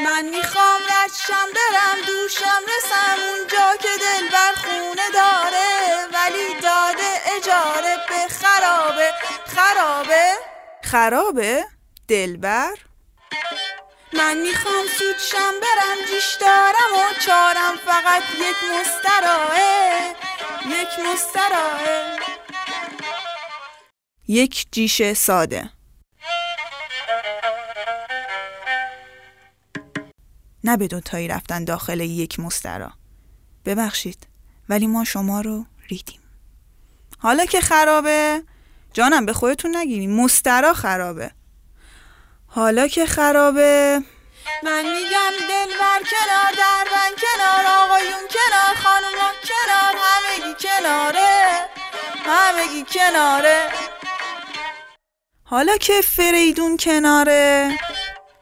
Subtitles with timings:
[0.00, 7.96] من می‌خوام رشم برم دوشم رسم اونجا که دل بر خونه داره ولی داده اجاره
[8.08, 9.12] به خرابه.
[9.46, 10.32] خرابه؟
[10.84, 11.66] خرابه؟
[12.08, 12.76] دلبر
[14.12, 19.56] من می‌خوام سودشم برم جیش دارم و چارم فقط یک مستراه
[20.66, 21.80] یک مستراه
[24.28, 25.70] یک جیش ساده.
[30.64, 32.92] نه به دوتایی رفتن داخل یک مسترا.
[33.64, 34.26] ببخشید
[34.68, 36.20] ولی ما شما رو ریدیم.
[37.18, 38.42] حالا که خرابه
[38.92, 40.16] جانم به خودتون نگیریم.
[40.16, 41.30] مسترا خرابه.
[42.46, 44.02] حالا که خرابه.
[44.62, 51.66] من میگم دل بر کنار دربن کنار آقایون کنار خانوما کنار همگی کناره
[52.26, 53.85] همگی کناره.
[55.48, 57.78] حالا که فریدون کناره.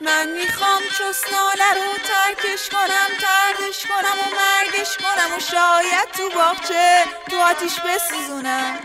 [0.00, 7.04] من می‌خوام چسناله رو ترکش کنم تردش کنم و مرگش کنم و شاید تو باغچه
[7.30, 8.78] تو آتیش بسوزونم.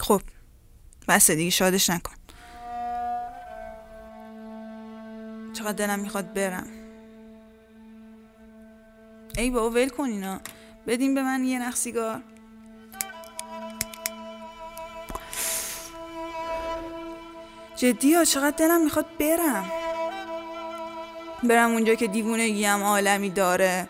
[0.00, 0.20] خب
[1.08, 2.14] بس دیگه شادش نکن.
[5.52, 6.66] چقدر دلم می‌خواد برم.
[9.38, 10.40] ای بابا ول کن اینا.
[10.86, 11.76] بدین به من یه نخ
[17.76, 19.70] جدی ها چقدر دلم می‌خواد برم.
[21.42, 23.88] برم اونجا که دیوونگی هم عالمی داره.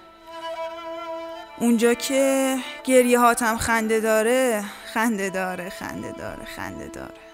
[1.59, 7.25] اونجا که گریه هاتم خنده داره خنده داره خنده داره خنده داره.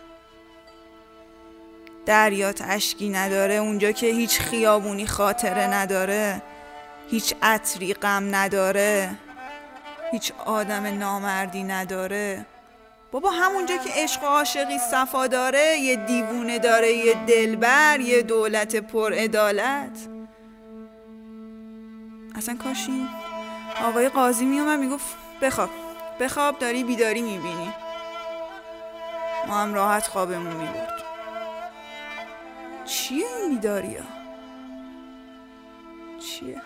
[2.06, 6.42] دریات اشکی نداره اونجا که هیچ خیابونی خاطره نداره
[7.10, 9.10] هیچ عطری غم نداره
[10.12, 12.46] هیچ آدم نامردی نداره.
[13.12, 18.76] بابا همونجا که عشق و عاشقی صفا داره یه دیوونه داره یه دلبر یه دولت
[18.76, 20.08] پر ادالت
[22.34, 23.08] اصلا کاش این
[23.84, 25.70] آقای قاضی میومد می‌گفت بخواب
[26.20, 27.72] بخواب داری بیداری می‌بینی
[29.48, 31.02] ما هم راحت خوابمون می‌برد
[32.84, 34.04] چیه این بیداری ها؟
[36.18, 36.62] چیه؟